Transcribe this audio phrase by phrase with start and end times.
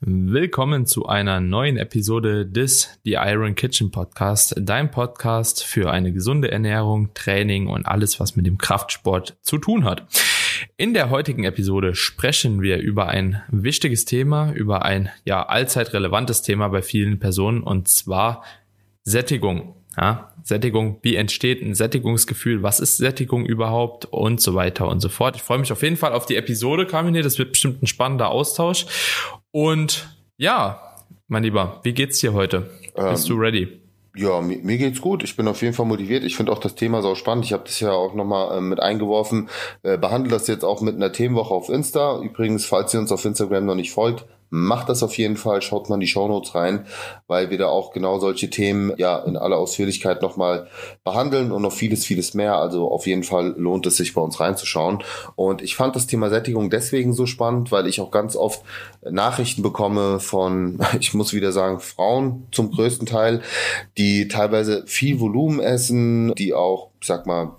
[0.00, 6.50] Willkommen zu einer neuen Episode des The Iron Kitchen Podcast, dein Podcast für eine gesunde
[6.50, 10.06] Ernährung, Training und alles, was mit dem Kraftsport zu tun hat.
[10.76, 16.42] In der heutigen Episode sprechen wir über ein wichtiges Thema, über ein ja allzeit relevantes
[16.42, 18.44] Thema bei vielen Personen und zwar
[19.02, 19.76] Sättigung.
[19.96, 25.08] Ja, Sättigung, wie entsteht ein Sättigungsgefühl, was ist Sättigung überhaupt und so weiter und so
[25.08, 25.36] fort.
[25.36, 28.28] Ich freue mich auf jeden Fall auf die Episode, Kamine, das wird bestimmt ein spannender
[28.28, 28.84] Austausch.
[29.56, 30.82] Und ja,
[31.28, 32.68] mein Lieber, wie geht's dir heute?
[32.94, 33.80] Ähm, Bist du ready?
[34.14, 35.24] Ja, mir, mir, geht's gut.
[35.24, 36.24] Ich bin auf jeden Fall motiviert.
[36.24, 37.46] Ich finde auch das Thema sau spannend.
[37.46, 39.48] Ich habe das ja auch nochmal äh, mit eingeworfen.
[39.82, 42.20] Äh, behandle das jetzt auch mit einer Themenwoche auf Insta.
[42.20, 45.88] Übrigens, falls ihr uns auf Instagram noch nicht folgt, Macht das auf jeden Fall, schaut
[45.88, 46.86] mal in die Shownotes rein,
[47.26, 50.68] weil wir da auch genau solche Themen ja in aller Ausführlichkeit nochmal
[51.04, 52.56] behandeln und noch vieles, vieles mehr.
[52.56, 55.02] Also auf jeden Fall lohnt es sich bei uns reinzuschauen.
[55.34, 58.62] Und ich fand das Thema Sättigung deswegen so spannend, weil ich auch ganz oft
[59.02, 63.42] Nachrichten bekomme von, ich muss wieder sagen, Frauen zum größten Teil,
[63.98, 67.52] die teilweise viel Volumen essen, die auch ich sag mal,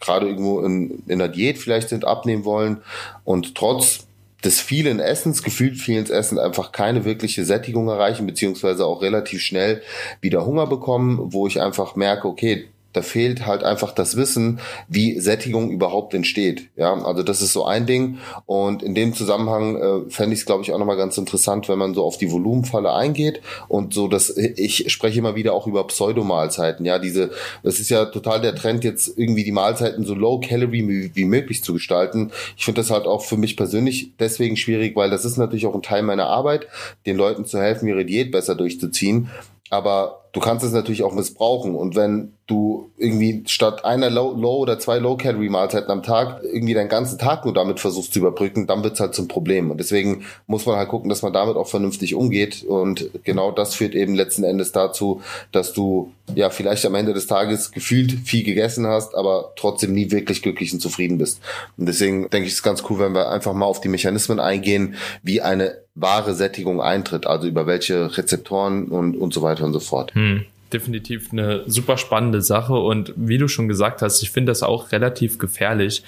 [0.00, 2.78] gerade irgendwo in, in der Diät vielleicht sind, abnehmen wollen
[3.24, 4.06] und trotz
[4.44, 9.82] des vielen Essens, gefühlt vielen Essen einfach keine wirkliche Sättigung erreichen, beziehungsweise auch relativ schnell
[10.20, 15.18] wieder Hunger bekommen, wo ich einfach merke, okay, da fehlt halt einfach das Wissen, wie
[15.20, 16.70] Sättigung überhaupt entsteht.
[16.76, 18.18] Ja, also das ist so ein Ding.
[18.46, 21.78] Und in dem Zusammenhang äh, fände ich es, glaube ich, auch nochmal ganz interessant, wenn
[21.78, 25.86] man so auf die Volumenfalle eingeht und so, dass ich spreche immer wieder auch über
[25.88, 26.86] Pseudomahlzeiten.
[26.86, 27.30] Ja, diese,
[27.64, 31.24] das ist ja total der Trend, jetzt irgendwie die Mahlzeiten so low calorie wie, wie
[31.24, 32.30] möglich zu gestalten.
[32.56, 35.74] Ich finde das halt auch für mich persönlich deswegen schwierig, weil das ist natürlich auch
[35.74, 36.68] ein Teil meiner Arbeit,
[37.06, 39.30] den Leuten zu helfen, ihre Diät besser durchzuziehen.
[39.70, 41.74] Aber du kannst es natürlich auch missbrauchen.
[41.76, 46.90] Und wenn du irgendwie statt einer Low, Low oder zwei Low-Calorie-Mahlzeiten am Tag irgendwie deinen
[46.90, 49.70] ganzen Tag nur damit versuchst zu überbrücken, dann wird's halt zum Problem.
[49.70, 52.64] Und deswegen muss man halt gucken, dass man damit auch vernünftig umgeht.
[52.64, 57.28] Und genau das führt eben letzten Endes dazu, dass du ja vielleicht am Ende des
[57.28, 61.40] Tages gefühlt viel gegessen hast, aber trotzdem nie wirklich glücklich und zufrieden bist.
[61.78, 64.40] Und deswegen denke ich, es ist ganz cool, wenn wir einfach mal auf die Mechanismen
[64.40, 69.72] eingehen, wie eine wahre Sättigung eintritt, also über welche Rezeptoren und, und so weiter und
[69.72, 70.12] so fort.
[70.14, 70.23] Hm
[70.72, 74.92] definitiv eine super spannende Sache und wie du schon gesagt hast, ich finde das auch
[74.92, 76.02] relativ gefährlich,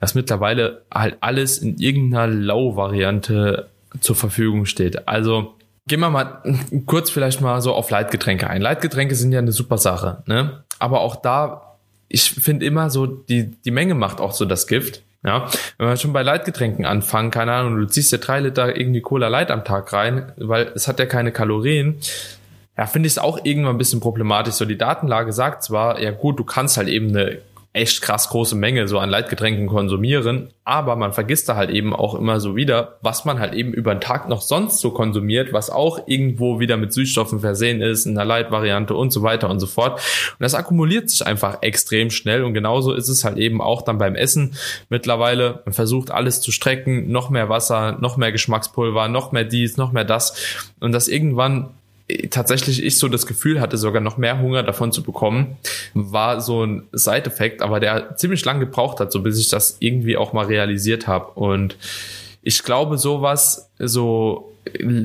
[0.00, 3.68] dass mittlerweile halt alles in irgendeiner Low-Variante
[4.00, 5.08] zur Verfügung steht.
[5.08, 5.54] Also
[5.86, 6.42] gehen wir mal
[6.86, 8.60] kurz vielleicht mal so auf Leitgetränke ein.
[8.60, 10.64] Leitgetränke sind ja eine super Sache, ne?
[10.78, 11.76] Aber auch da,
[12.08, 15.02] ich finde immer so, die, die Menge macht auch so das Gift.
[15.22, 19.02] Ja, wenn wir schon bei Leitgetränken anfangen, keine Ahnung, du ziehst dir drei Liter irgendwie
[19.02, 21.96] Cola Light am Tag rein, weil es hat ja keine Kalorien,
[22.80, 24.54] ja, finde ich es auch irgendwann ein bisschen problematisch.
[24.54, 27.36] So, die Datenlage sagt zwar, ja gut, du kannst halt eben eine
[27.74, 32.14] echt krass große Menge so an Leitgetränken konsumieren, aber man vergisst da halt eben auch
[32.14, 35.68] immer so wieder, was man halt eben über den Tag noch sonst so konsumiert, was
[35.68, 39.66] auch irgendwo wieder mit Süßstoffen versehen ist, in der Leitvariante und so weiter und so
[39.66, 40.00] fort.
[40.32, 43.98] Und das akkumuliert sich einfach extrem schnell und genauso ist es halt eben auch dann
[43.98, 44.54] beim Essen
[44.88, 45.60] mittlerweile.
[45.66, 49.92] Man versucht alles zu strecken, noch mehr Wasser, noch mehr Geschmackspulver, noch mehr dies, noch
[49.92, 50.34] mehr das
[50.80, 51.68] und das irgendwann
[52.30, 55.56] tatsächlich ich so das Gefühl hatte, sogar noch mehr Hunger davon zu bekommen,
[55.94, 60.16] war so ein Side-Effekt, aber der ziemlich lang gebraucht hat, so bis ich das irgendwie
[60.16, 61.32] auch mal realisiert habe.
[61.32, 61.76] Und
[62.42, 64.52] ich glaube, sowas, so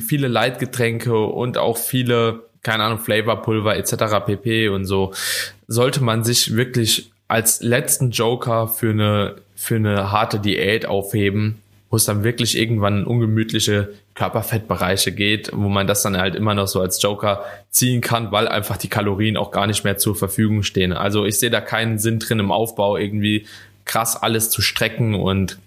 [0.06, 4.26] viele Leitgetränke und auch viele, keine Ahnung, Flavorpulver etc.
[4.26, 4.70] pp.
[4.70, 5.14] und so,
[5.68, 11.97] sollte man sich wirklich als letzten Joker für eine, für eine harte Diät aufheben, wo
[11.97, 16.68] es dann wirklich irgendwann in ungemütliche Körperfettbereiche geht, wo man das dann halt immer noch
[16.68, 20.63] so als Joker ziehen kann, weil einfach die Kalorien auch gar nicht mehr zur Verfügung
[20.63, 20.94] stehen.
[20.94, 23.45] Also ich sehe da keinen Sinn drin im Aufbau irgendwie
[23.85, 25.59] krass alles zu strecken und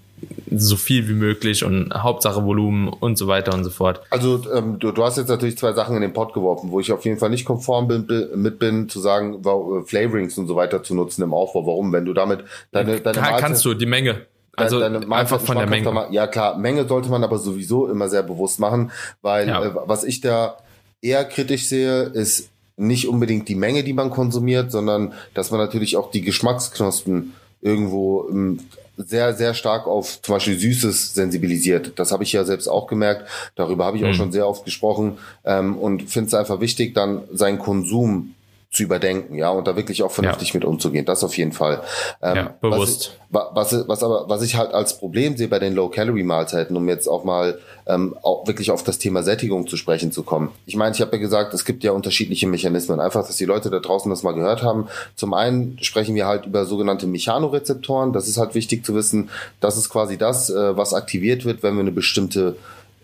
[0.50, 4.00] so viel wie möglich und Hauptsache Volumen und so weiter und so fort.
[4.10, 6.90] Also ähm, du, du hast jetzt natürlich zwei Sachen in den Pot geworfen, wo ich
[6.92, 9.42] auf jeden Fall nicht konform bin, mit bin, zu sagen,
[9.84, 11.66] Flavorings und so weiter zu nutzen im Aufbau.
[11.66, 11.92] Warum?
[11.92, 14.26] Wenn du damit deine, deine Kann, Kannst du, die Menge.
[14.58, 15.90] Also einfach von der Menge.
[15.90, 18.90] Mal, ja klar, Menge sollte man aber sowieso immer sehr bewusst machen,
[19.22, 19.64] weil ja.
[19.64, 20.58] äh, was ich da
[21.00, 25.96] eher kritisch sehe, ist nicht unbedingt die Menge, die man konsumiert, sondern dass man natürlich
[25.96, 28.60] auch die Geschmacksknospen irgendwo ähm,
[28.96, 31.92] sehr, sehr stark auf zum Beispiel Süßes sensibilisiert.
[31.96, 33.28] Das habe ich ja selbst auch gemerkt.
[33.54, 34.10] Darüber habe ich mhm.
[34.10, 38.34] auch schon sehr oft gesprochen ähm, und finde es einfach wichtig, dann seinen Konsum
[38.70, 40.54] zu überdenken, ja, und da wirklich auch vernünftig ja.
[40.54, 41.06] mit umzugehen.
[41.06, 41.82] Das auf jeden Fall.
[42.20, 43.18] Ähm, ja, bewusst.
[43.30, 47.08] Was, was, was aber, was ich halt als Problem sehe bei den Low-Calorie-Mahlzeiten, um jetzt
[47.08, 50.50] auch mal ähm, auch wirklich auf das Thema Sättigung zu sprechen zu kommen.
[50.66, 53.00] Ich meine, ich habe ja gesagt, es gibt ja unterschiedliche Mechanismen.
[53.00, 54.88] Einfach, dass die Leute da draußen das mal gehört haben.
[55.16, 58.12] Zum einen sprechen wir halt über sogenannte Mechanorezeptoren.
[58.12, 59.30] Das ist halt wichtig zu wissen.
[59.60, 62.56] Das ist quasi das, äh, was aktiviert wird, wenn wir eine bestimmte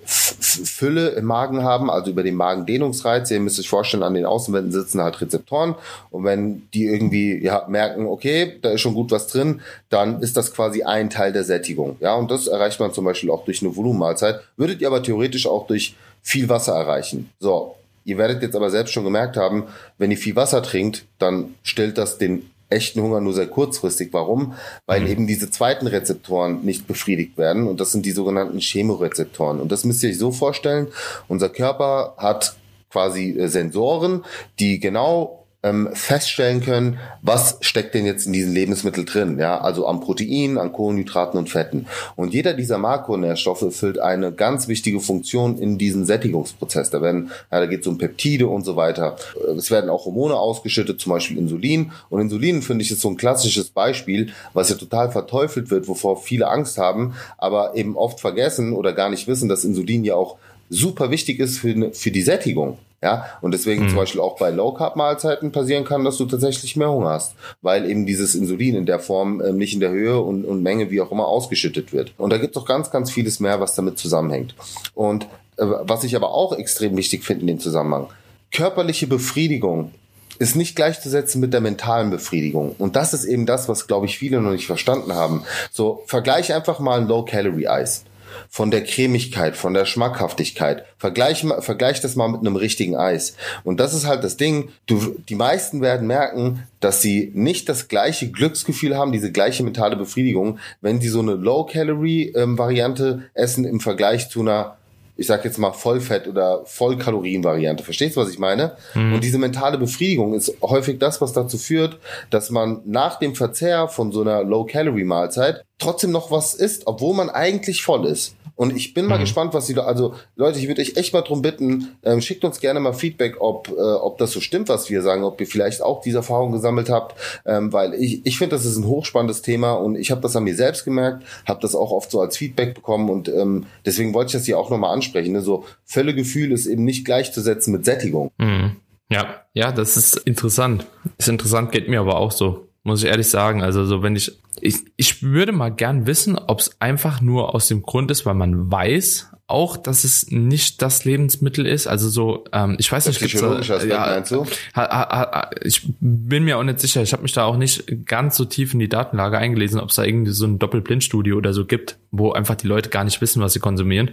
[0.06, 3.30] Fülle im Magen haben, also über den Magendehnungsreiz.
[3.30, 5.74] Ihr müsst euch vorstellen, an den Außenwänden sitzen halt Rezeptoren.
[6.10, 10.36] Und wenn die irgendwie ja, merken, okay, da ist schon gut was drin, dann ist
[10.36, 11.96] das quasi ein Teil der Sättigung.
[12.00, 14.40] Ja, und das erreicht man zum Beispiel auch durch eine Volumenmahlzeit.
[14.56, 17.30] Würdet ihr aber theoretisch auch durch viel Wasser erreichen.
[17.38, 19.64] So, Ihr werdet jetzt aber selbst schon gemerkt haben,
[19.96, 24.08] wenn ihr viel Wasser trinkt, dann stellt das den echten Hunger nur sehr kurzfristig.
[24.12, 24.54] Warum?
[24.86, 25.06] Weil mhm.
[25.06, 29.60] eben diese zweiten Rezeptoren nicht befriedigt werden und das sind die sogenannten Chemorezeptoren.
[29.60, 30.88] Und das müsst ihr euch so vorstellen,
[31.28, 32.56] unser Körper hat
[32.90, 34.24] quasi äh, Sensoren,
[34.58, 39.86] die genau ähm, feststellen können, was steckt denn jetzt in diesen Lebensmitteln drin, ja, also
[39.86, 41.86] an Proteinen, an Kohlenhydraten und Fetten.
[42.16, 46.90] Und jeder dieser Makronährstoffe erfüllt eine ganz wichtige Funktion in diesem Sättigungsprozess.
[46.90, 49.16] Da werden, ja, da geht es um Peptide und so weiter.
[49.56, 51.92] Es werden auch Hormone ausgeschüttet, zum Beispiel Insulin.
[52.10, 56.20] Und Insulin finde ich ist so ein klassisches Beispiel, was ja total verteufelt wird, wovor
[56.20, 60.36] viele Angst haben, aber eben oft vergessen oder gar nicht wissen, dass Insulin ja auch
[60.68, 62.78] super wichtig ist für, für die Sättigung.
[63.04, 63.88] Ja, und deswegen mhm.
[63.90, 67.34] zum Beispiel auch bei Low Carb Mahlzeiten passieren kann, dass du tatsächlich mehr Hunger hast,
[67.60, 70.90] weil eben dieses Insulin in der Form äh, nicht in der Höhe und, und Menge
[70.90, 72.14] wie auch immer ausgeschüttet wird.
[72.16, 74.54] Und da gibt es auch ganz, ganz vieles mehr, was damit zusammenhängt.
[74.94, 75.24] Und
[75.58, 78.06] äh, was ich aber auch extrem wichtig finde in dem Zusammenhang,
[78.50, 79.92] körperliche Befriedigung
[80.38, 82.74] ist nicht gleichzusetzen mit der mentalen Befriedigung.
[82.78, 85.42] Und das ist eben das, was, glaube ich, viele noch nicht verstanden haben.
[85.70, 88.04] So, vergleich einfach mal ein Low-Calorie-Eis
[88.48, 90.84] von der Cremigkeit, von der Schmackhaftigkeit.
[90.98, 93.36] Vergleich, vergleich das mal mit einem richtigen Eis.
[93.64, 94.70] Und das ist halt das Ding.
[94.86, 99.96] Du, die meisten werden merken, dass sie nicht das gleiche Glücksgefühl haben, diese gleiche mentale
[99.96, 104.76] Befriedigung, wenn sie so eine Low-Calorie-Variante ähm, essen im Vergleich zu einer
[105.16, 107.84] ich sag jetzt mal Vollfett oder Vollkalorien-Variante.
[107.84, 108.76] Verstehst du, was ich meine?
[108.94, 109.14] Mhm.
[109.14, 111.98] Und diese mentale Befriedigung ist häufig das, was dazu führt,
[112.30, 117.30] dass man nach dem Verzehr von so einer Low-Calorie-Mahlzeit trotzdem noch was isst, obwohl man
[117.30, 118.36] eigentlich voll ist.
[118.56, 119.22] Und ich bin mal mhm.
[119.22, 122.60] gespannt, was die, also Leute, ich würde euch echt mal drum bitten, ähm, schickt uns
[122.60, 125.82] gerne mal Feedback, ob, äh, ob das so stimmt, was wir sagen, ob ihr vielleicht
[125.82, 129.72] auch diese Erfahrung gesammelt habt, ähm, weil ich, ich finde, das ist ein hochspannendes Thema
[129.72, 132.74] und ich habe das an mir selbst gemerkt, habe das auch oft so als Feedback
[132.74, 135.32] bekommen und ähm, deswegen wollte ich das hier auch nochmal ansprechen.
[135.32, 135.40] Ne?
[135.40, 138.30] So Völlegefühl ist eben nicht gleichzusetzen mit Sättigung.
[138.38, 138.76] Mhm.
[139.10, 140.86] Ja, ja, das ist interessant.
[141.18, 143.62] Ist interessant, geht mir aber auch so muss ich ehrlich sagen.
[143.62, 147.66] Also so, wenn ich, ich, ich würde mal gern wissen, ob es einfach nur aus
[147.68, 151.86] dem Grund ist, weil man weiß auch, dass es nicht das Lebensmittel ist.
[151.86, 154.44] Also so, ähm, ich weiß nicht, gibt's da, ja, meinst du?
[154.74, 157.02] Ha, ha, ha, ich bin mir auch nicht sicher.
[157.02, 159.96] Ich habe mich da auch nicht ganz so tief in die Datenlage eingelesen, ob es
[159.96, 163.42] da irgendwie so ein Doppelblindstudie oder so gibt, wo einfach die Leute gar nicht wissen,
[163.42, 164.12] was sie konsumieren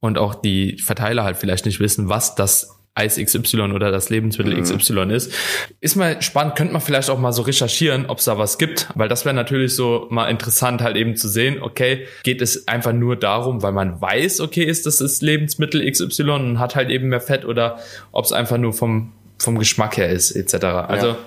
[0.00, 4.56] und auch die Verteiler halt vielleicht nicht wissen, was das Eis XY oder das Lebensmittel
[4.56, 4.62] mhm.
[4.62, 5.32] XY ist.
[5.80, 8.88] Ist mal spannend, könnte man vielleicht auch mal so recherchieren, ob es da was gibt,
[8.94, 12.94] weil das wäre natürlich so mal interessant halt eben zu sehen, okay, geht es einfach
[12.94, 17.08] nur darum, weil man weiß, okay, ist das ist Lebensmittel XY und hat halt eben
[17.08, 17.78] mehr Fett oder
[18.12, 20.64] ob es einfach nur vom, vom Geschmack her ist, etc.
[20.64, 21.18] Also ja.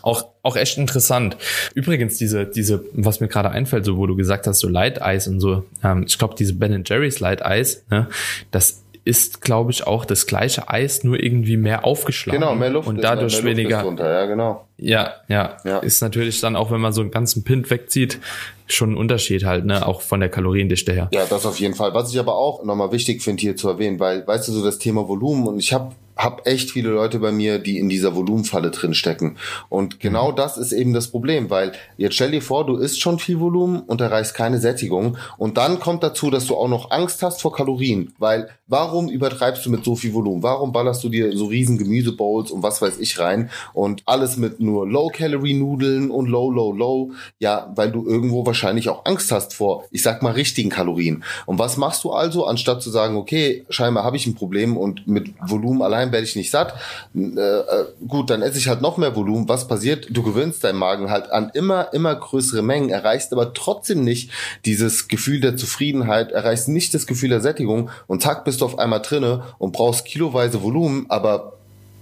[0.00, 1.36] Auch, auch echt interessant.
[1.74, 5.28] Übrigens, diese, diese, was mir gerade einfällt, so wo du gesagt hast, so Light Eis
[5.28, 8.08] und so, ähm, ich glaube, diese Ben Jerry's Light Eis, ne,
[8.50, 12.40] das ist, glaube ich, auch das gleiche Eis, nur irgendwie mehr aufgeschlagen.
[12.40, 12.88] Genau, mehr Luft.
[12.88, 13.82] Und dadurch mehr, mehr weniger.
[13.82, 14.66] Drunter, ja, genau.
[14.76, 15.78] Ja, ja, ja.
[15.78, 18.20] Ist natürlich dann auch, wenn man so einen ganzen Pint wegzieht,
[18.66, 21.08] schon ein Unterschied halt, ne, auch von der Kaloriendichte her.
[21.12, 21.94] Ja, das auf jeden Fall.
[21.94, 24.78] Was ich aber auch nochmal wichtig finde hier zu erwähnen, weil, weißt du, so das
[24.78, 28.70] Thema Volumen und ich habe habe echt viele Leute bei mir, die in dieser Volumenfalle
[28.70, 29.36] drin stecken.
[29.68, 30.36] Und genau mhm.
[30.36, 33.80] das ist eben das Problem, weil jetzt stell dir vor, du isst schon viel Volumen
[33.80, 35.16] und erreichst keine Sättigung.
[35.38, 38.12] Und dann kommt dazu, dass du auch noch Angst hast vor Kalorien.
[38.18, 40.42] Weil warum übertreibst du mit so viel Volumen?
[40.42, 44.60] Warum ballerst du dir so riesen Gemüsebowls und was weiß ich rein und alles mit
[44.60, 47.12] nur Low-Calorie-Nudeln und Low, Low, Low?
[47.38, 51.24] Ja, weil du irgendwo wahrscheinlich auch Angst hast vor, ich sag mal, richtigen Kalorien.
[51.46, 55.06] Und was machst du also, anstatt zu sagen, okay, scheinbar habe ich ein Problem und
[55.06, 56.74] mit Volumen allein werde ich nicht satt.
[57.14, 59.48] Äh, äh, gut, dann esse ich halt noch mehr Volumen.
[59.48, 60.08] Was passiert?
[60.10, 64.30] Du gewöhnst deinen Magen halt an immer, immer größere Mengen, erreichst aber trotzdem nicht
[64.64, 68.78] dieses Gefühl der Zufriedenheit, erreichst nicht das Gefühl der Sättigung und zack bist du auf
[68.78, 71.58] einmal drinne und brauchst kiloweise Volumen, aber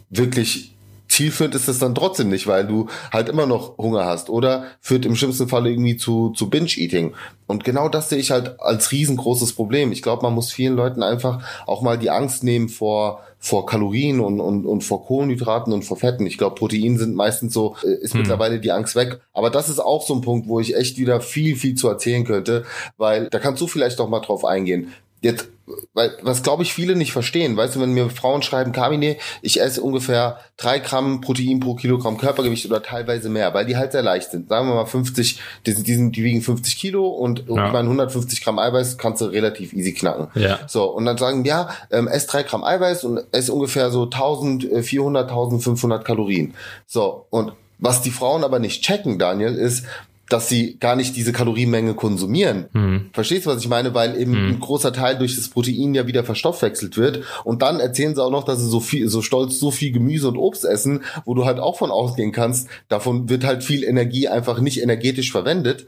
[0.09, 0.77] wirklich
[1.11, 5.05] zielführend ist es dann trotzdem nicht, weil du halt immer noch Hunger hast oder führt
[5.05, 7.15] im schlimmsten Fall irgendwie zu, zu Binge-Eating.
[7.47, 9.93] Und genau das sehe ich halt als riesengroßes Problem.
[9.93, 14.21] Ich glaube, man muss vielen Leuten einfach auch mal die Angst nehmen vor vor Kalorien
[14.21, 16.27] und, und, und vor Kohlenhydraten und vor Fetten.
[16.27, 18.21] Ich glaube, Protein sind meistens so, äh, ist hm.
[18.21, 19.23] mittlerweile die Angst weg.
[19.33, 22.27] Aber das ist auch so ein Punkt, wo ich echt wieder viel, viel zu erzählen
[22.27, 22.67] könnte,
[22.99, 25.49] weil da kannst du vielleicht auch mal drauf eingehen Jetzt,
[25.93, 29.61] weil, was glaube ich viele nicht verstehen, weißt du, wenn mir Frauen schreiben, Kamine, ich
[29.61, 34.03] esse ungefähr drei Gramm Protein pro Kilogramm Körpergewicht oder teilweise mehr, weil die halt sehr
[34.03, 34.49] leicht sind.
[34.49, 37.67] Sagen wir mal 50, die, sind, die, sind, die wiegen 50 Kilo und ja.
[37.67, 40.29] ich meine 150 Gramm Eiweiß kannst du relativ easy knacken.
[40.35, 40.61] Ja.
[40.67, 45.29] So, und dann sagen, ja, ähm, ess drei Gramm Eiweiß und ess ungefähr so 1400,
[45.29, 46.55] 1500 Kalorien.
[46.87, 49.85] So, und was die Frauen aber nicht checken, Daniel, ist,
[50.33, 52.67] dass sie gar nicht diese Kalorienmenge konsumieren.
[52.73, 53.11] Mhm.
[53.13, 53.95] Verstehst du, was ich meine?
[53.95, 54.49] Weil eben mhm.
[54.51, 57.25] ein großer Teil durch das Protein ja wieder verstoffwechselt wird.
[57.45, 60.29] Und dann erzählen sie auch noch, dass sie so viel, so stolz so viel Gemüse
[60.29, 64.29] und Obst essen, wo du halt auch von ausgehen kannst, davon wird halt viel Energie
[64.29, 65.87] einfach nicht energetisch verwendet.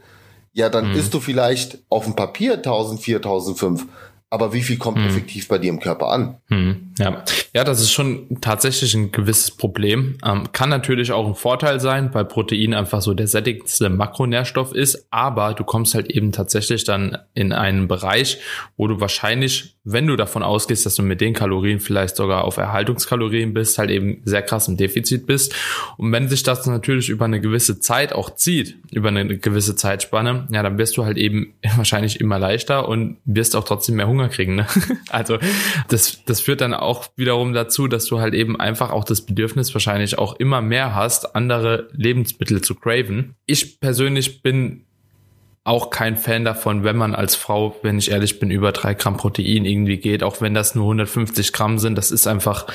[0.51, 0.97] Ja, dann mhm.
[0.97, 3.87] isst du vielleicht auf dem Papier 1000, 4005
[4.33, 5.05] aber wie viel kommt hm.
[5.05, 6.37] effektiv bei dir im Körper an?
[6.97, 7.23] Ja.
[7.53, 10.17] ja, das ist schon tatsächlich ein gewisses Problem.
[10.25, 15.07] Ähm, kann natürlich auch ein Vorteil sein, weil Protein einfach so der sättigste Makronährstoff ist,
[15.11, 18.39] aber du kommst halt eben tatsächlich dann in einen Bereich,
[18.77, 22.57] wo du wahrscheinlich, wenn du davon ausgehst, dass du mit den Kalorien vielleicht sogar auf
[22.57, 25.53] Erhaltungskalorien bist, halt eben sehr krass im Defizit bist.
[25.97, 30.47] Und wenn sich das natürlich über eine gewisse Zeit auch zieht, über eine gewisse Zeitspanne,
[30.51, 34.23] ja, dann wirst du halt eben wahrscheinlich immer leichter und wirst auch trotzdem mehr Hunger
[34.23, 34.55] Hunger kriegen.
[34.55, 34.67] Ne?
[35.09, 35.37] Also
[35.89, 39.73] das, das führt dann auch wiederum dazu, dass du halt eben einfach auch das Bedürfnis
[39.73, 43.35] wahrscheinlich auch immer mehr hast, andere Lebensmittel zu craven.
[43.45, 44.85] Ich persönlich bin
[45.65, 49.15] auch kein Fan davon, wenn man als Frau, wenn ich ehrlich bin, über drei Gramm
[49.15, 52.67] Protein irgendwie geht, auch wenn das nur 150 Gramm sind, das ist einfach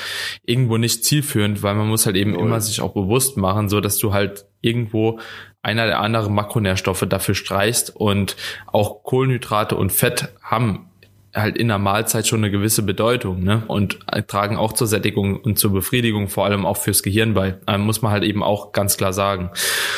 [0.43, 2.39] irgendwo nicht zielführend, weil man muss halt eben oh.
[2.39, 5.19] immer sich auch bewusst machen, so dass du halt irgendwo
[5.61, 8.35] einer der anderen Makronährstoffe dafür streichst und
[8.65, 10.88] auch Kohlenhydrate und Fett haben
[11.35, 13.63] halt in der Mahlzeit schon eine gewisse Bedeutung ne?
[13.67, 17.55] und tragen auch zur Sättigung und zur Befriedigung, vor allem auch fürs Gehirn bei.
[17.67, 19.51] Ähm, muss man halt eben auch ganz klar sagen.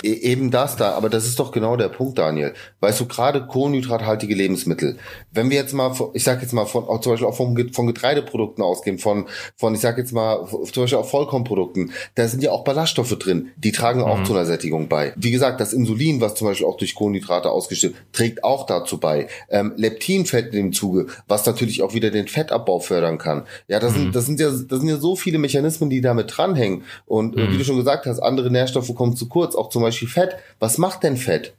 [0.04, 2.54] E eben das da, aber das ist doch genau der Punkt, Daniel.
[2.80, 4.98] Weißt du, gerade kohlenhydrathaltige Lebensmittel,
[5.32, 7.88] wenn wir jetzt mal, ich sag jetzt mal, von, auch zum Beispiel auch von, von
[7.88, 12.52] Getreideprodukten ausgehen, von, von, ich sag jetzt mal, zum Beispiel auch Vollkornprodukten, da sind ja
[12.52, 14.26] auch Ballaststoffe drin, die tragen auch mhm.
[14.26, 15.14] zu einer Sättigung bei.
[15.16, 19.28] Wie gesagt, das Insulin, was zum Beispiel auch durch Kohlenhydrate ausgestellt, trägt auch dazu bei.
[19.50, 23.44] Ähm, Leptin fällt in dem Zuge was natürlich auch wieder den Fettabbau fördern kann.
[23.68, 24.12] Ja, das sind, mhm.
[24.12, 26.84] das sind ja, das sind ja so viele Mechanismen, die damit dranhängen.
[27.08, 27.52] Und mhm.
[27.52, 30.36] wie du schon gesagt hast, andere Nährstoffe kommen zu kurz, auch zum Beispiel Fett.
[30.60, 31.56] Was macht denn Fett?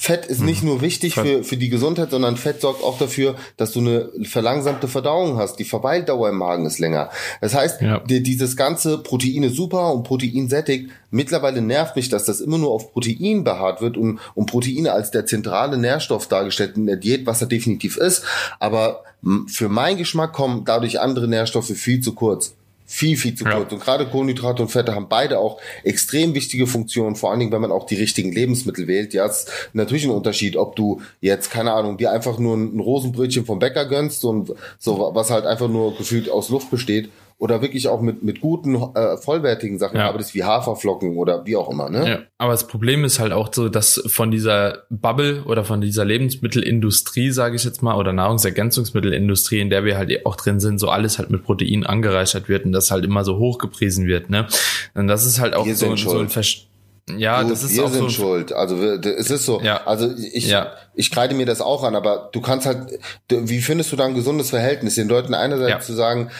[0.00, 0.68] Fett ist nicht mhm.
[0.68, 4.86] nur wichtig für, für die Gesundheit, sondern Fett sorgt auch dafür, dass du eine verlangsamte
[4.86, 5.56] Verdauung hast.
[5.56, 7.10] Die Verweildauer im Magen ist länger.
[7.40, 7.98] Das heißt, ja.
[7.98, 10.90] die, dieses ganze Protein ist super und Protein sättigt.
[11.10, 15.10] Mittlerweile nervt mich, dass das immer nur auf Protein beharrt wird und, und Proteine als
[15.10, 18.22] der zentrale Nährstoff dargestellt in der Diät, was er definitiv ist.
[18.60, 19.02] Aber
[19.48, 22.54] für meinen Geschmack kommen dadurch andere Nährstoffe viel zu kurz
[22.88, 23.70] viel, viel zu kurz.
[23.70, 23.76] Ja.
[23.76, 27.60] Und gerade Kohlenhydrate und Fette haben beide auch extrem wichtige Funktionen, vor allen Dingen, wenn
[27.60, 29.12] man auch die richtigen Lebensmittel wählt.
[29.12, 33.44] Ja, ist natürlich ein Unterschied, ob du jetzt, keine Ahnung, dir einfach nur ein Rosenbrötchen
[33.44, 37.86] vom Bäcker gönnst und so, was halt einfach nur gefühlt aus Luft besteht oder wirklich
[37.86, 40.08] auch mit, mit guten, äh, vollwertigen Sachen ja.
[40.08, 41.88] arbeitest, wie Haferflocken oder wie auch immer.
[41.88, 42.08] Ne?
[42.08, 42.18] Ja.
[42.36, 47.30] Aber das Problem ist halt auch so, dass von dieser Bubble oder von dieser Lebensmittelindustrie,
[47.30, 51.18] sage ich jetzt mal, oder Nahrungsergänzungsmittelindustrie, in der wir halt auch drin sind, so alles
[51.18, 54.30] halt mit Protein angereichert wird und das halt immer so hochgepriesen wird.
[54.30, 54.48] Ne?
[54.94, 56.67] Und das ist halt auch so, so ein Versch
[57.16, 58.52] ja, du, das ist wir auch sind so schuld.
[58.52, 59.60] Also es ist so.
[59.60, 59.86] Ja.
[59.86, 60.72] Also ich, ja.
[60.94, 62.98] ich kreide mir das auch an, aber du kannst halt,
[63.28, 64.96] wie findest du da ein gesundes Verhältnis?
[64.96, 65.80] Den Leuten einerseits ja.
[65.80, 66.30] zu sagen,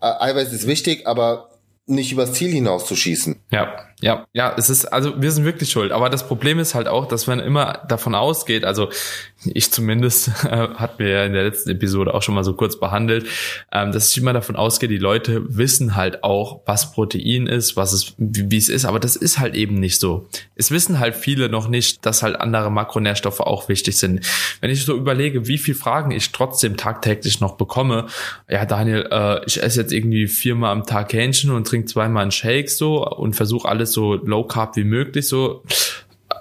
[0.00, 1.50] Eiweiß ist wichtig, aber
[1.86, 3.36] nicht übers Ziel hinaus zu schießen.
[3.50, 5.90] Ja, ja, ja, es ist, also wir sind wirklich schuld.
[5.90, 8.90] Aber das Problem ist halt auch, dass man immer davon ausgeht, also
[9.44, 12.78] ich zumindest, äh, hat mir ja in der letzten Episode auch schon mal so kurz
[12.78, 13.26] behandelt,
[13.72, 17.92] ähm, dass ich immer davon ausgehe, die Leute wissen halt auch, was Protein ist, was
[17.92, 20.28] es, wie, es ist, aber das ist halt eben nicht so.
[20.54, 24.24] Es wissen halt viele noch nicht, dass halt andere Makronährstoffe auch wichtig sind.
[24.60, 28.06] Wenn ich so überlege, wie viel Fragen ich trotzdem tagtäglich noch bekomme,
[28.48, 32.30] ja, Daniel, äh, ich esse jetzt irgendwie viermal am Tag Hähnchen und trinke zweimal einen
[32.30, 35.64] Shake so und versuche alles so low carb wie möglich so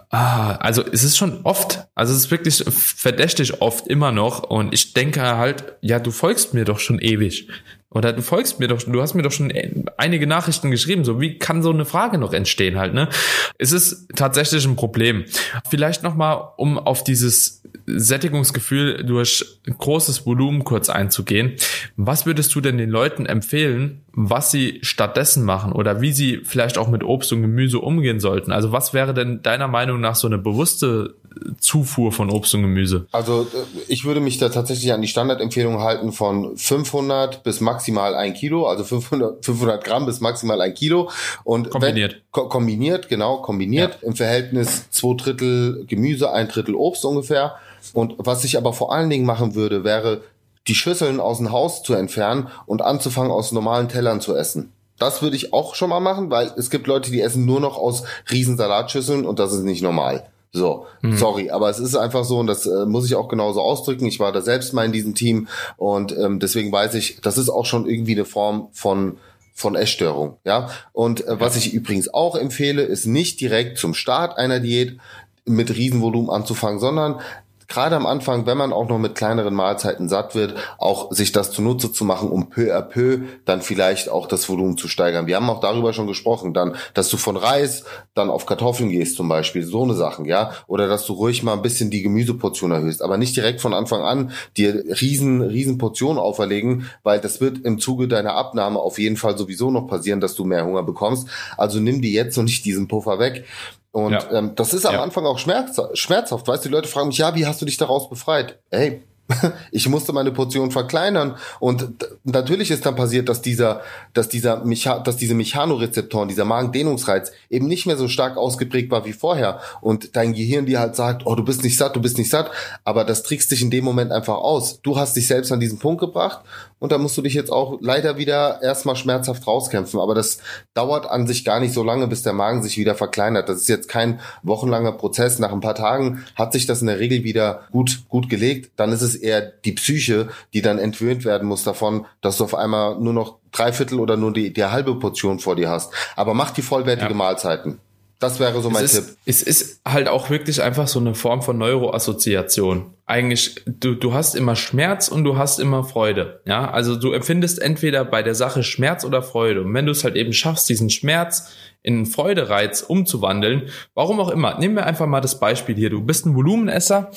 [0.09, 4.73] Ah, also es ist schon oft, also es ist wirklich verdächtig oft immer noch und
[4.73, 7.49] ich denke halt, ja, du folgst mir doch schon ewig.
[7.89, 9.51] Oder du folgst mir doch, du hast mir doch schon
[9.97, 13.09] einige Nachrichten geschrieben, so wie kann so eine Frage noch entstehen halt, ne?
[13.57, 15.25] Es ist tatsächlich ein Problem.
[15.69, 21.55] Vielleicht nochmal, um auf dieses Sättigungsgefühl durch großes Volumen kurz einzugehen.
[21.95, 26.77] Was würdest du denn den Leuten empfehlen, was sie stattdessen machen oder wie sie vielleicht
[26.77, 28.51] auch mit Obst und Gemüse umgehen sollten?
[28.51, 31.15] Also was wäre denn deiner Meinung nach so eine bewusste
[31.59, 33.07] Zufuhr von Obst und Gemüse?
[33.11, 38.15] Also äh, ich würde mich da tatsächlich an die Standardempfehlung halten von 500 bis maximal
[38.15, 41.09] ein Kilo, also 500, 500 Gramm bis maximal ein Kilo.
[41.43, 42.13] Und kombiniert.
[42.13, 43.99] Wenn, ko kombiniert, genau, kombiniert.
[44.01, 44.07] Ja.
[44.07, 47.55] Im Verhältnis zwei Drittel Gemüse, ein Drittel Obst ungefähr.
[47.93, 50.21] Und was ich aber vor allen Dingen machen würde, wäre
[50.67, 54.73] die Schüsseln aus dem Haus zu entfernen und anzufangen, aus normalen Tellern zu essen.
[54.99, 57.77] Das würde ich auch schon mal machen, weil es gibt Leute, die essen nur noch
[57.77, 60.27] aus Riesensalatschüsseln und das ist nicht normal.
[60.51, 61.17] So, mhm.
[61.17, 64.05] sorry, aber es ist einfach so und das äh, muss ich auch genauso ausdrücken.
[64.05, 67.49] Ich war da selbst mal in diesem Team und ähm, deswegen weiß ich, das ist
[67.49, 69.17] auch schon irgendwie eine Form von
[69.53, 70.69] von Essstörung, ja.
[70.93, 74.97] Und äh, was ich übrigens auch empfehle, ist nicht direkt zum Start einer Diät
[75.45, 77.19] mit Riesenvolumen anzufangen, sondern
[77.67, 81.51] gerade am Anfang, wenn man auch noch mit kleineren Mahlzeiten satt wird, auch sich das
[81.51, 85.27] zunutze zu machen, um peu à peu dann vielleicht auch das Volumen zu steigern.
[85.27, 87.83] Wir haben auch darüber schon gesprochen, dann, dass du von Reis
[88.13, 91.53] dann auf Kartoffeln gehst zum Beispiel, so eine Sachen, ja, oder dass du ruhig mal
[91.53, 96.19] ein bisschen die Gemüseportion erhöhst, aber nicht direkt von Anfang an dir riesen, riesen Portionen
[96.19, 100.35] auferlegen, weil das wird im Zuge deiner Abnahme auf jeden Fall sowieso noch passieren, dass
[100.35, 101.27] du mehr Hunger bekommst.
[101.57, 103.45] Also nimm die jetzt und nicht diesen Puffer weg.
[103.91, 104.31] Und ja.
[104.31, 105.03] ähm, das ist am ja.
[105.03, 106.47] Anfang auch schmerz schmerzhaft.
[106.47, 108.59] Weißt du, die Leute fragen mich, ja, wie hast du dich daraus befreit?
[108.69, 109.03] Ey,
[109.71, 111.87] ich musste meine Portion verkleinern und
[112.23, 113.81] natürlich ist dann passiert, dass dieser,
[114.13, 119.05] dass dieser Mecha dass diese Mechanorezeptoren, dieser Magendehnungsreiz eben nicht mehr so stark ausgeprägt war
[119.05, 122.17] wie vorher und dein Gehirn dir halt sagt, oh, du bist nicht satt, du bist
[122.17, 122.51] nicht satt,
[122.83, 124.81] aber das trickst dich in dem Moment einfach aus.
[124.81, 126.41] Du hast dich selbst an diesen Punkt gebracht
[126.79, 129.99] und da musst du dich jetzt auch leider wieder erstmal schmerzhaft rauskämpfen.
[129.99, 130.39] Aber das
[130.75, 133.49] dauert an sich gar nicht so lange, bis der Magen sich wieder verkleinert.
[133.49, 135.39] Das ist jetzt kein wochenlanger Prozess.
[135.39, 138.71] Nach ein paar Tagen hat sich das in der Regel wieder gut, gut gelegt.
[138.75, 142.55] Dann ist es eher die Psyche, die dann entwöhnt werden muss davon, dass du auf
[142.55, 145.93] einmal nur noch drei Viertel oder nur die, die halbe Portion vor dir hast.
[146.15, 147.15] Aber mach die vollwertige ja.
[147.15, 147.79] Mahlzeiten.
[148.19, 149.03] Das wäre so mein es Tipp.
[149.25, 152.93] Ist, es ist halt auch wirklich einfach so eine Form von Neuroassoziation.
[153.05, 156.41] Eigentlich, du, du hast immer Schmerz und du hast immer Freude.
[156.45, 159.61] Ja, also du empfindest entweder bei der Sache Schmerz oder Freude.
[159.61, 164.29] Und wenn du es halt eben schaffst, diesen Schmerz in einen Freudereiz umzuwandeln, warum auch
[164.29, 165.91] immer, nehmen wir einfach mal das Beispiel hier.
[165.91, 167.11] Du bist ein Volumenesser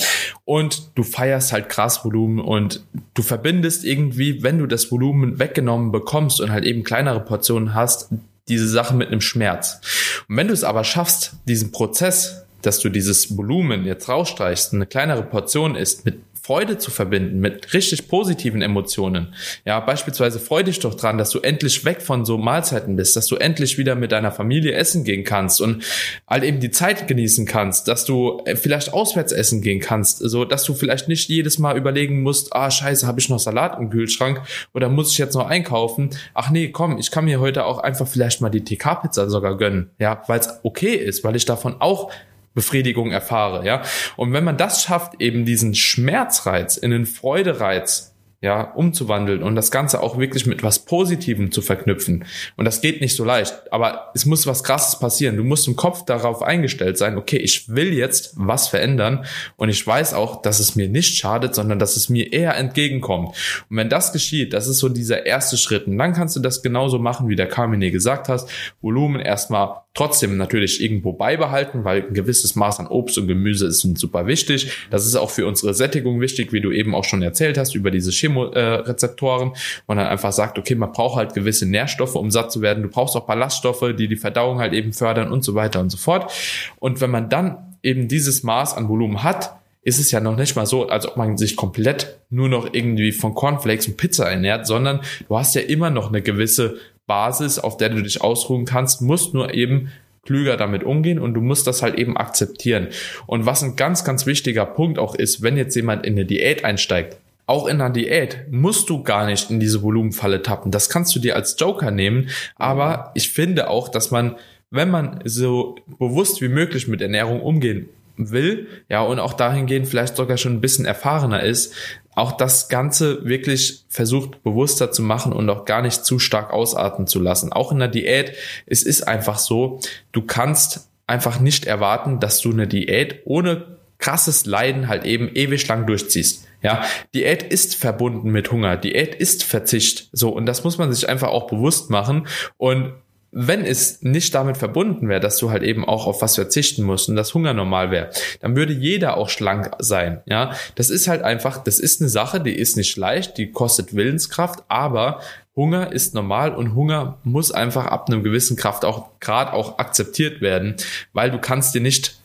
[0.45, 5.93] und du feierst halt krass Volumen und du verbindest irgendwie, wenn du das Volumen weggenommen
[5.93, 8.11] bekommst und halt eben kleinere Portionen hast,
[8.51, 9.81] diese Sache mit einem Schmerz.
[10.29, 14.87] Und wenn du es aber schaffst, diesen Prozess, dass du dieses Volumen jetzt rausstreichst, eine
[14.87, 19.37] kleinere Portion ist, mit Freude zu verbinden, mit richtig positiven Emotionen.
[19.65, 23.29] Ja, beispielsweise freu dich doch dran, dass du endlich weg von so Mahlzeiten bist, dass
[23.29, 25.85] du endlich wieder mit deiner Familie essen gehen kannst und
[26.27, 30.45] halt eben die Zeit genießen kannst, dass du äh, vielleicht auswärts essen gehen kannst, so
[30.45, 33.89] dass du vielleicht nicht jedes Mal überlegen musst, ah, scheiße, habe ich noch Salat im
[33.89, 34.43] Kühlschrank
[34.75, 36.11] oder muss ich jetzt noch einkaufen?
[36.35, 39.91] Ach nee, komm, ich kann mir heute auch einfach vielleicht mal die TK-Pizza sogar gönnen,
[40.01, 42.11] ja, weil es okay ist, weil ich davon auch
[42.55, 43.83] Befriedigung erfahre, ja.
[44.17, 48.11] Und wenn man das schafft, eben diesen Schmerzreiz in den Freudereiz
[48.43, 52.25] ja, umzuwandeln und das Ganze auch wirklich mit was Positivem zu verknüpfen.
[52.57, 55.37] Und das geht nicht so leicht, aber es muss was Krasses passieren.
[55.37, 59.87] Du musst im Kopf darauf eingestellt sein, okay, ich will jetzt was verändern und ich
[59.87, 63.37] weiß auch, dass es mir nicht schadet, sondern dass es mir eher entgegenkommt.
[63.69, 65.87] Und wenn das geschieht, das ist so dieser erste Schritt.
[65.87, 68.49] Und dann kannst du das genauso machen, wie der Carmine gesagt hast.
[68.81, 73.81] Volumen erstmal trotzdem natürlich irgendwo beibehalten, weil ein gewisses Maß an Obst und Gemüse ist
[73.81, 74.71] super wichtig.
[74.91, 77.91] Das ist auch für unsere Sättigung wichtig, wie du eben auch schon erzählt hast, über
[77.91, 79.57] diese Chemorezeptoren, wo
[79.89, 82.83] man dann einfach sagt, okay, man braucht halt gewisse Nährstoffe, um satt zu werden.
[82.83, 85.99] Du brauchst auch Ballaststoffe, die die Verdauung halt eben fördern und so weiter und so
[85.99, 86.31] fort.
[86.79, 90.57] Und wenn man dann eben dieses Maß an Volumen hat, ist es ja noch nicht
[90.57, 94.67] mal so, als ob man sich komplett nur noch irgendwie von Cornflakes und Pizza ernährt,
[94.67, 96.77] sondern du hast ja immer noch eine gewisse
[97.11, 99.91] Basis, auf der du dich ausruhen kannst, musst nur eben
[100.25, 102.87] klüger damit umgehen und du musst das halt eben akzeptieren.
[103.27, 106.65] Und was ein ganz, ganz wichtiger Punkt auch ist, wenn jetzt jemand in eine Diät
[106.65, 110.71] einsteigt, auch in einer Diät musst du gar nicht in diese Volumenfalle tappen.
[110.71, 112.29] Das kannst du dir als Joker nehmen.
[112.55, 114.37] Aber ich finde auch, dass man,
[114.71, 117.89] wenn man so bewusst wie möglich mit Ernährung umgehen
[118.29, 121.73] will, ja, und auch dahingehend vielleicht sogar schon ein bisschen erfahrener ist,
[122.15, 127.07] auch das Ganze wirklich versucht bewusster zu machen und auch gar nicht zu stark ausarten
[127.07, 127.53] zu lassen.
[127.53, 128.35] Auch in der Diät,
[128.67, 129.81] es ist einfach so,
[130.13, 135.67] du kannst einfach nicht erwarten, dass du eine Diät ohne krasses Leiden halt eben ewig
[135.69, 136.47] lang durchziehst.
[136.63, 140.09] Ja, Diät ist verbunden mit Hunger, Diät ist Verzicht.
[140.13, 142.27] So, und das muss man sich einfach auch bewusst machen.
[142.59, 142.93] Und
[143.33, 147.09] wenn es nicht damit verbunden wäre, dass du halt eben auch auf was verzichten musst
[147.09, 150.21] und das Hunger normal wäre, dann würde jeder auch schlank sein.
[150.27, 153.95] Ja, das ist halt einfach, das ist eine Sache, die ist nicht leicht, die kostet
[153.95, 155.21] Willenskraft, aber
[155.55, 160.41] Hunger ist normal und Hunger muss einfach ab einem gewissen Kraft auch Grad auch akzeptiert
[160.41, 160.77] werden,
[161.13, 162.20] weil du kannst dir nicht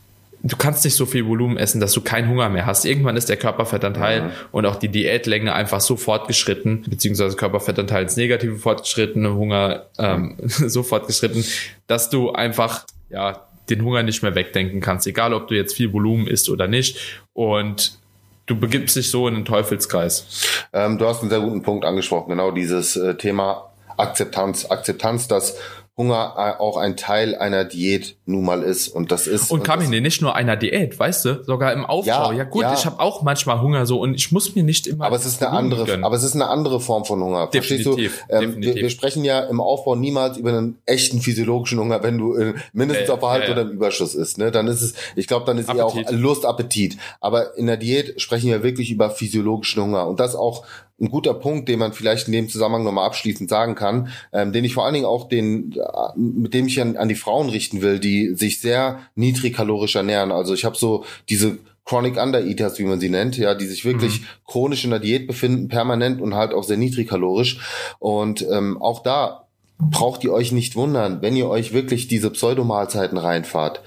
[0.46, 2.86] du kannst nicht so viel Volumen essen, dass du keinen Hunger mehr hast.
[2.86, 4.30] Irgendwann ist der Körperfettanteil mhm.
[4.52, 10.84] und auch die Diätlänge einfach so fortgeschritten, beziehungsweise Körperfettanteil ins Negative fortgeschritten, Hunger ähm, so
[10.84, 11.44] fortgeschritten,
[11.88, 15.92] dass du einfach ja den Hunger nicht mehr wegdenken kannst, egal ob du jetzt viel
[15.92, 17.24] Volumen isst oder nicht.
[17.34, 17.98] Und
[18.46, 20.68] du begibst dich so in den Teufelskreis.
[20.74, 24.70] Ähm, du hast einen sehr guten Punkt angesprochen, genau dieses äh, Thema Akzeptanz.
[24.70, 25.58] Akzeptanz, dass
[25.98, 30.02] Hunger äh, auch ein Teil einer Diät nun mal ist und das ist und Kamine
[30.02, 32.32] nicht nur einer Diät, weißt du, sogar im Aufbau.
[32.32, 32.74] Ja, ja gut, ja.
[32.74, 35.06] ich habe auch manchmal Hunger so und ich muss mir nicht immer.
[35.06, 36.04] Aber es ist eine andere, gönnen.
[36.04, 37.48] aber es ist eine andere Form von Hunger.
[37.48, 37.86] Definitiv.
[37.86, 38.36] Verstehst du?
[38.36, 38.76] Ähm, definitiv.
[38.76, 42.56] Wir, wir, sprechen ja im Aufbau niemals über einen echten physiologischen Hunger, wenn du äh,
[42.74, 44.38] mindestens äh, auf Erhalt äh, oder im Überschuss ist.
[44.38, 46.08] Ne, dann ist es, ich glaube, dann ist Appetit.
[46.08, 46.98] eher auch Lust, Appetit.
[47.22, 50.66] Aber in der Diät sprechen wir wirklich über physiologischen Hunger und das auch
[51.00, 54.64] ein guter Punkt, den man vielleicht in dem Zusammenhang nochmal abschließend sagen kann, ähm, den
[54.64, 57.82] ich vor allen Dingen auch den, äh, mit dem ich an, an die Frauen richten
[57.82, 60.32] will, die sich sehr niedrig kalorisch ernähren.
[60.32, 64.22] Also ich habe so diese Chronic Undereaters, wie man sie nennt, ja, die sich wirklich
[64.22, 64.26] mhm.
[64.48, 67.60] chronisch in der Diät befinden, permanent und halt auch sehr niedrig kalorisch.
[68.00, 69.46] Und ähm, auch da
[69.78, 73.82] braucht ihr euch nicht wundern, wenn ihr euch wirklich diese Pseudomahlzeiten reinfahrt.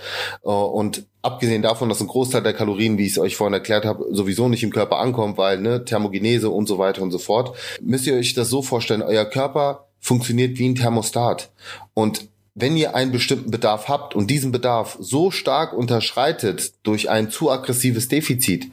[0.44, 3.84] Äh, und abgesehen davon, dass ein Großteil der Kalorien, wie ich es euch vorhin erklärt
[3.84, 7.56] habe, sowieso nicht im Körper ankommt, weil ne, Thermogenese und so weiter und so fort,
[7.80, 11.50] müsst ihr euch das so vorstellen, euer Körper funktioniert wie ein Thermostat.
[11.94, 17.30] Und wenn ihr einen bestimmten Bedarf habt und diesen Bedarf so stark unterschreitet durch ein
[17.30, 18.66] zu aggressives Defizit,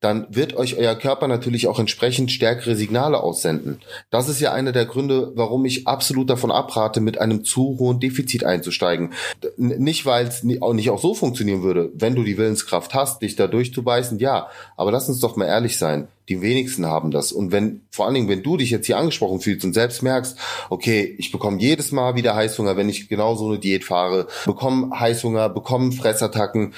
[0.00, 3.80] dann wird euch euer Körper natürlich auch entsprechend stärkere Signale aussenden.
[4.10, 7.98] Das ist ja einer der Gründe, warum ich absolut davon abrate, mit einem zu hohen
[7.98, 9.14] Defizit einzusteigen.
[9.56, 11.90] Nicht, weil es nicht auch so funktionieren würde.
[11.94, 14.48] Wenn du die Willenskraft hast, dich da durchzubeißen, ja.
[14.76, 16.08] Aber lass uns doch mal ehrlich sein.
[16.28, 17.32] Die wenigsten haben das.
[17.32, 20.36] Und wenn, vor allen Dingen, wenn du dich jetzt hier angesprochen fühlst und selbst merkst,
[20.70, 24.98] okay, ich bekomme jedes Mal wieder Heißhunger, wenn ich genau so eine Diät fahre, bekomme
[24.98, 26.74] Heißhunger, bekomme Fressattacken,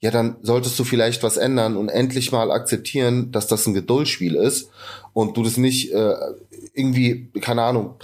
[0.00, 4.36] ja, dann solltest du vielleicht was ändern und endlich mal akzeptieren, dass das ein Geduldsspiel
[4.36, 4.70] ist
[5.12, 6.14] und du das nicht äh,
[6.72, 7.94] irgendwie, keine Ahnung,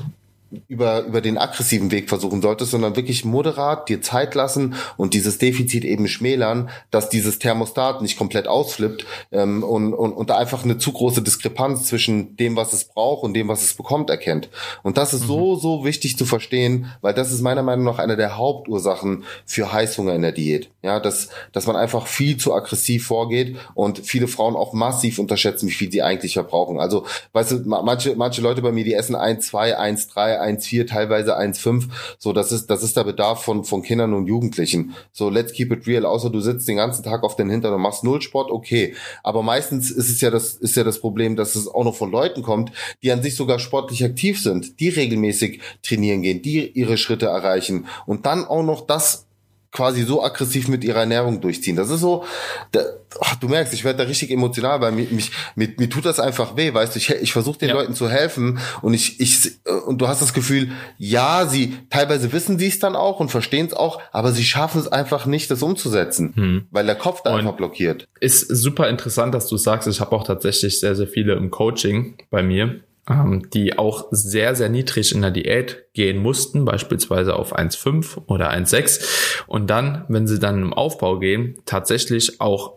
[0.69, 5.39] über, über den aggressiven Weg versuchen solltest, sondern wirklich moderat dir Zeit lassen und dieses
[5.39, 10.65] Defizit eben schmälern, dass dieses Thermostat nicht komplett ausflippt ähm, und, und, und da einfach
[10.65, 14.49] eine zu große Diskrepanz zwischen dem, was es braucht und dem, was es bekommt, erkennt.
[14.83, 15.29] Und das ist mhm.
[15.29, 19.73] so, so wichtig zu verstehen, weil das ist meiner Meinung nach eine der Hauptursachen für
[19.73, 20.71] Heißhunger in der Diät.
[20.83, 25.69] Ja, dass, dass man einfach viel zu aggressiv vorgeht und viele Frauen auch massiv unterschätzen,
[25.69, 26.79] wie viel sie eigentlich verbrauchen.
[26.79, 30.87] Also, weißt du, manche, manche Leute bei mir, die essen 1, 2, 1, 3, 1,4,
[30.87, 31.89] teilweise 1,5.
[32.19, 34.95] So, das ist, das ist der Bedarf von, von Kindern und Jugendlichen.
[35.13, 36.05] So, let's keep it real.
[36.05, 38.95] Außer du sitzt den ganzen Tag auf den Hintern und machst Nullsport, okay.
[39.23, 42.11] Aber meistens ist es ja das, ist ja das Problem, dass es auch noch von
[42.11, 46.97] Leuten kommt, die an sich sogar sportlich aktiv sind, die regelmäßig trainieren gehen, die ihre
[46.97, 49.27] Schritte erreichen und dann auch noch das
[49.75, 51.75] quasi so aggressiv mit ihrer Ernährung durchziehen.
[51.75, 52.25] Das ist so,
[52.71, 52.81] da,
[53.21, 56.21] ach, du merkst, ich werde da richtig emotional, weil mich, mich, mir, mir tut das
[56.21, 57.75] einfach weh, weißt du, ich, ich versuche den ja.
[57.75, 59.51] Leuten zu helfen und ich, ich,
[59.87, 63.67] und du hast das Gefühl, ja, sie, teilweise wissen sie es dann auch und verstehen
[63.67, 66.67] es auch, aber sie schaffen es einfach nicht, das umzusetzen, hm.
[66.71, 68.07] weil der Kopf da und einfach blockiert.
[68.21, 72.15] Ist super interessant, dass du sagst, ich habe auch tatsächlich sehr, sehr viele im Coaching
[72.31, 77.57] bei mir, ähm, die auch sehr, sehr niedrig in der Diät gehen mussten, beispielsweise auf
[77.57, 82.75] 1,5 oder 1,6 und dann, wenn sie dann im Aufbau gehen, tatsächlich auch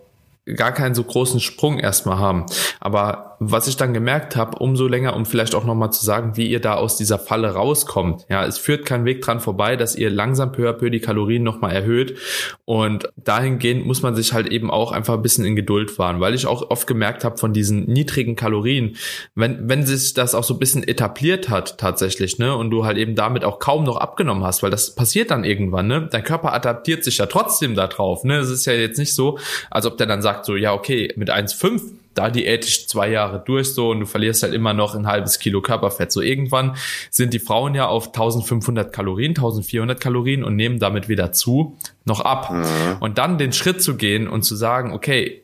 [0.55, 2.45] gar keinen so großen Sprung erstmal haben.
[2.79, 6.47] Aber was ich dann gemerkt habe, umso länger, um vielleicht auch nochmal zu sagen, wie
[6.47, 8.25] ihr da aus dieser Falle rauskommt.
[8.29, 11.43] Ja, es führt kein Weg dran vorbei, dass ihr langsam peu à peu die Kalorien
[11.43, 12.17] nochmal erhöht.
[12.65, 16.33] Und dahingehend muss man sich halt eben auch einfach ein bisschen in Geduld wahren, weil
[16.33, 18.95] ich auch oft gemerkt habe von diesen niedrigen Kalorien,
[19.35, 22.97] wenn, wenn sich das auch so ein bisschen etabliert hat tatsächlich, ne, und du halt
[22.97, 26.53] eben damit auch kaum noch abgenommen hast, weil das passiert dann irgendwann, ne, dein Körper
[26.53, 29.37] adaptiert sich ja trotzdem da drauf, ne, es ist ja jetzt nicht so,
[29.69, 31.81] als ob der dann sagt so, ja, okay, mit 1,5
[32.17, 35.39] da diät ich zwei Jahre durch so und du verlierst halt immer noch ein halbes
[35.39, 36.11] Kilo Körperfett.
[36.11, 36.75] So irgendwann
[37.09, 42.21] sind die Frauen ja auf 1500 Kalorien, 1400 Kalorien und nehmen damit wieder zu, noch
[42.21, 42.51] ab.
[42.51, 42.97] Mhm.
[42.99, 45.43] Und dann den Schritt zu gehen und zu sagen, okay,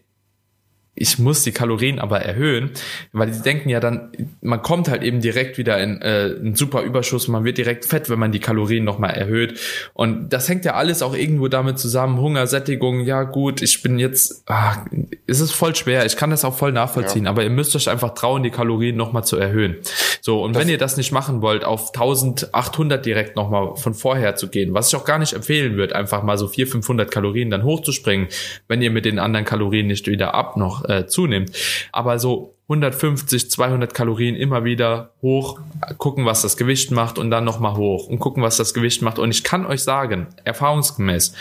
[0.96, 2.72] ich muss die Kalorien aber erhöhen,
[3.14, 6.84] weil die denken ja dann, man kommt halt eben direkt wieder in äh, einen super
[6.84, 9.60] Überschuss, man wird direkt fett, wenn man die Kalorien nochmal erhöht.
[9.94, 13.98] Und das hängt ja alles auch irgendwo damit zusammen, Hunger, Sättigung, ja gut, ich bin
[13.98, 14.86] jetzt, ah,
[15.26, 17.32] es ist voll schwer, ich kann das auch voll nachvollziehen, ja.
[17.32, 19.78] aber ihr müsst euch einfach trauen, die Kalorien nochmal zu erhöhen.
[20.22, 24.36] So, und das wenn ihr das nicht machen wollt, auf 1800 direkt nochmal von vorher
[24.36, 27.50] zu gehen, was ich auch gar nicht empfehlen würde, einfach mal so 400, 500 Kalorien
[27.50, 28.28] dann hochzuspringen,
[28.68, 31.52] wenn ihr mit den anderen Kalorien nicht wieder ab noch äh, zunimmt.
[31.92, 35.60] Aber so 150, 200 Kalorien immer wieder hoch,
[35.98, 39.20] gucken, was das Gewicht macht und dann nochmal hoch und gucken, was das Gewicht macht.
[39.20, 41.34] Und ich kann euch sagen, erfahrungsgemäß,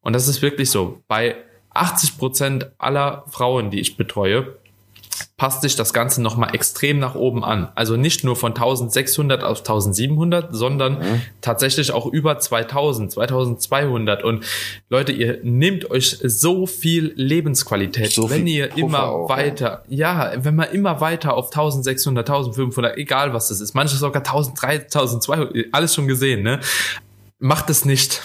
[0.00, 1.36] und das ist wirklich so, bei
[1.74, 4.56] 80 Prozent aller Frauen, die ich betreue,
[5.36, 7.68] passt sich das Ganze nochmal extrem nach oben an.
[7.74, 11.22] Also nicht nur von 1600 auf 1700, sondern mhm.
[11.40, 14.22] tatsächlich auch über 2000, 2200.
[14.22, 14.44] Und
[14.88, 20.32] Leute, ihr nehmt euch so viel Lebensqualität, so wenn ihr Puffer immer auch, weiter, ja.
[20.34, 24.94] ja, wenn man immer weiter auf 1600, 1500, egal was das ist, manche sogar 1300,
[24.94, 26.60] 1200, alles schon gesehen, ne?
[27.38, 28.22] Macht es nicht.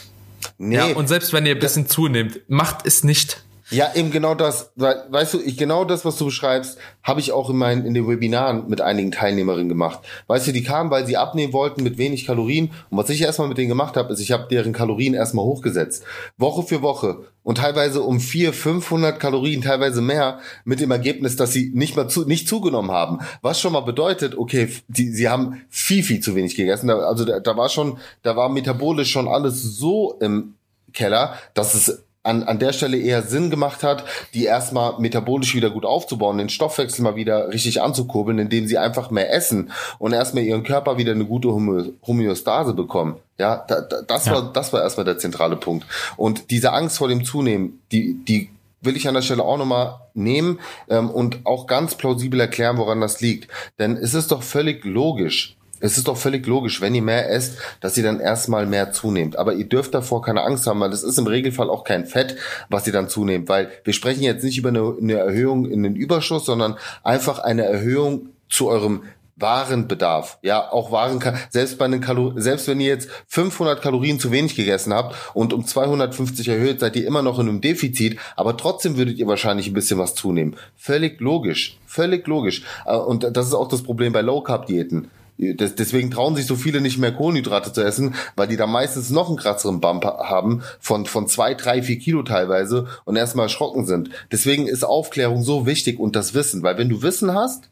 [0.58, 3.44] Nee, ja, und selbst wenn ihr ein bisschen zunehmt, macht es nicht.
[3.71, 4.71] Ja, eben genau das.
[4.75, 8.08] Weißt du, ich genau das, was du beschreibst, habe ich auch in meinen in den
[8.08, 9.99] Webinaren mit einigen Teilnehmerinnen gemacht.
[10.28, 12.71] Weißt du, die kamen, weil sie abnehmen wollten mit wenig Kalorien.
[12.91, 16.04] Und was ich erstmal mit denen gemacht habe, ist, ich habe deren Kalorien erstmal hochgesetzt,
[16.38, 21.51] Woche für Woche und teilweise um vier, 500 Kalorien, teilweise mehr, mit dem Ergebnis, dass
[21.51, 23.19] sie nicht mal zu, nicht zugenommen haben.
[23.41, 26.89] Was schon mal bedeutet, okay, die, sie haben viel, viel zu wenig gegessen.
[26.91, 30.54] Also da, da war schon, da war metabolisch schon alles so im
[30.93, 35.69] Keller, dass es an, an der Stelle eher Sinn gemacht hat, die erstmal metabolisch wieder
[35.69, 40.43] gut aufzubauen, den Stoffwechsel mal wieder richtig anzukurbeln, indem sie einfach mehr essen und erstmal
[40.43, 43.17] ihren Körper wieder eine gute Homöostase bekommen.
[43.38, 44.33] Ja, da, da, das ja.
[44.33, 45.85] war das war erstmal der zentrale Punkt.
[46.17, 48.49] Und diese Angst vor dem Zunehmen, die die
[48.81, 50.59] will ich an der Stelle auch nochmal nehmen
[50.89, 53.51] ähm, und auch ganz plausibel erklären, woran das liegt.
[53.79, 57.57] Denn es ist doch völlig logisch, es ist doch völlig logisch, wenn ihr mehr esst,
[57.81, 59.38] dass ihr dann erstmal mehr zunehmt.
[59.38, 62.38] Aber ihr dürft davor keine Angst haben, weil das ist im Regelfall auch kein Fett,
[62.69, 63.49] was ihr dann zunehmt.
[63.49, 67.65] Weil wir sprechen jetzt nicht über eine, eine Erhöhung in den Überschuss, sondern einfach eine
[67.65, 69.03] Erhöhung zu eurem
[69.38, 70.39] Warenbedarf.
[70.43, 74.55] Ja, auch Waren, selbst bei den Kalorien, selbst wenn ihr jetzt 500 Kalorien zu wenig
[74.55, 78.95] gegessen habt und um 250 erhöht, seid ihr immer noch in einem Defizit, aber trotzdem
[78.95, 80.55] würdet ihr wahrscheinlich ein bisschen was zunehmen.
[80.77, 81.77] Völlig logisch.
[81.85, 82.63] Völlig logisch.
[82.85, 86.56] Äh, und das ist auch das Problem bei Low Carb Diäten deswegen trauen sich so
[86.56, 90.63] viele nicht mehr Kohlenhydrate zu essen, weil die da meistens noch einen krasseren Bump haben
[90.80, 94.10] von, von zwei, drei, vier Kilo teilweise und erstmal erschrocken sind.
[94.32, 97.69] Deswegen ist Aufklärung so wichtig und das Wissen, weil wenn du Wissen hast,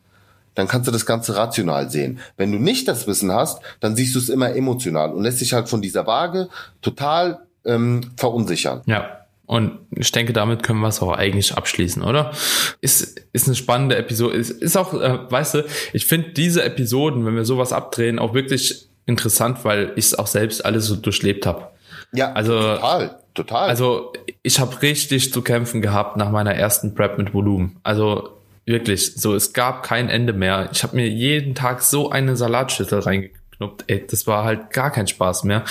[0.55, 2.19] dann kannst du das Ganze rational sehen.
[2.37, 5.53] Wenn du nicht das Wissen hast, dann siehst du es immer emotional und lässt dich
[5.53, 6.49] halt von dieser Waage
[6.81, 8.81] total ähm, verunsichern.
[8.85, 9.22] Ja.
[9.45, 12.31] Und ich denke, damit können wir es auch eigentlich abschließen, oder?
[12.79, 14.35] Ist, ist eine spannende Episode.
[14.35, 18.33] Ist, ist auch, äh, weißt du, ich finde diese Episoden, wenn wir sowas abdrehen, auch
[18.33, 21.67] wirklich interessant, weil ich es auch selbst alles so durchlebt habe.
[22.13, 23.69] Ja, also, total, total.
[23.69, 27.77] Also ich habe richtig zu kämpfen gehabt nach meiner ersten Prep mit Volumen.
[27.83, 28.29] Also
[28.65, 30.69] wirklich, so es gab kein Ende mehr.
[30.71, 33.85] Ich habe mir jeden Tag so eine Salatschüssel reingeknuppt.
[33.87, 35.63] Ey, das war halt gar kein Spaß mehr.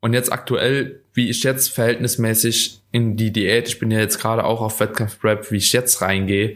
[0.00, 4.44] Und jetzt aktuell wie ich jetzt verhältnismäßig in die Diät, ich bin ja jetzt gerade
[4.44, 6.54] auch auf Wettkampf-Prep, wie ich jetzt reingehe,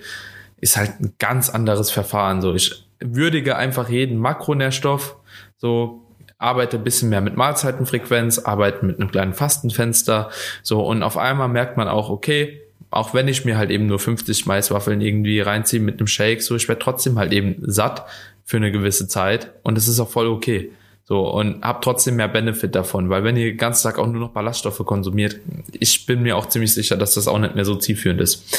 [0.61, 2.41] ist halt ein ganz anderes Verfahren.
[2.41, 5.17] So, ich würdige einfach jeden Makronährstoff,
[5.57, 6.07] so
[6.39, 10.31] arbeite ein bisschen mehr mit Mahlzeitenfrequenz, arbeite mit einem kleinen Fastenfenster,
[10.63, 12.61] so und auf einmal merkt man auch, okay,
[12.93, 16.55] auch wenn ich mir halt eben nur 50 Maiswaffeln irgendwie reinziehe mit einem Shake, so
[16.55, 18.07] ich werde trotzdem halt eben satt
[18.45, 20.71] für eine gewisse Zeit und das ist auch voll okay.
[21.13, 24.19] So, und habt trotzdem mehr Benefit davon, weil wenn ihr den ganzen Tag auch nur
[24.19, 25.41] noch Ballaststoffe konsumiert,
[25.79, 28.59] ich bin mir auch ziemlich sicher, dass das auch nicht mehr so zielführend ist.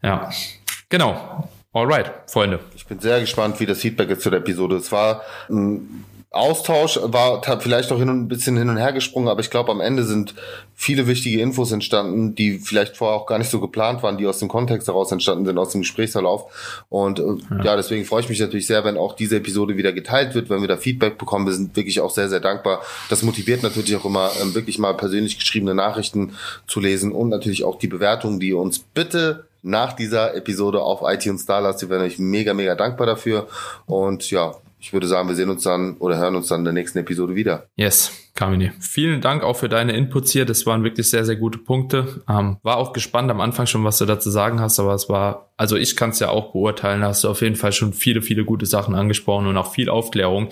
[0.00, 0.30] Ja,
[0.90, 1.48] genau.
[1.72, 2.60] Alright, Freunde.
[2.76, 4.76] Ich bin sehr gespannt, wie das Feedback ist zu der Episode.
[4.76, 9.28] Es war ein Austausch war vielleicht auch hin und ein bisschen hin und her gesprungen,
[9.28, 10.34] aber ich glaube, am Ende sind
[10.74, 14.38] viele wichtige Infos entstanden, die vielleicht vorher auch gar nicht so geplant waren, die aus
[14.38, 16.84] dem Kontext heraus entstanden sind, aus dem Gesprächsverlauf.
[16.90, 17.64] Und äh, ja.
[17.64, 20.60] ja, deswegen freue ich mich natürlich sehr, wenn auch diese Episode wieder geteilt wird, wenn
[20.60, 21.46] wir da Feedback bekommen.
[21.46, 22.82] Wir sind wirklich auch sehr, sehr dankbar.
[23.08, 26.34] Das motiviert natürlich auch immer, ähm, wirklich mal persönlich geschriebene Nachrichten
[26.66, 31.00] zu lesen und natürlich auch die Bewertungen, die ihr uns bitte nach dieser Episode auf
[31.02, 31.80] iTunes da lasst.
[31.80, 33.48] Wir werden euch mega, mega dankbar dafür.
[33.86, 36.74] Und ja, ich würde sagen, wir sehen uns dann oder hören uns dann in der
[36.74, 37.66] nächsten Episode wieder.
[37.76, 38.70] Yes, Kamini.
[38.78, 40.44] Vielen Dank auch für deine Inputs hier.
[40.44, 42.22] Das waren wirklich sehr, sehr gute Punkte.
[42.28, 45.50] Ähm, war auch gespannt am Anfang schon, was du dazu sagen hast, aber es war,
[45.56, 48.44] also ich kann es ja auch beurteilen, hast du auf jeden Fall schon viele, viele
[48.44, 50.50] gute Sachen angesprochen und auch viel Aufklärung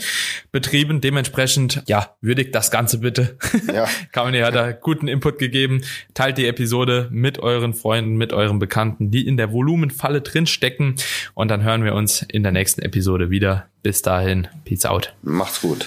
[0.51, 1.01] betrieben.
[1.01, 3.39] Dementsprechend, ja, würdigt das Ganze bitte.
[3.73, 3.87] Ja.
[4.11, 5.83] Kamini hat da guten Input gegeben.
[6.13, 10.97] Teilt die Episode mit euren Freunden, mit euren Bekannten, die in der Volumenfalle drinstecken.
[11.35, 13.67] Und dann hören wir uns in der nächsten Episode wieder.
[13.85, 15.15] Bis dahin, Peace out.
[15.23, 15.85] Macht's gut.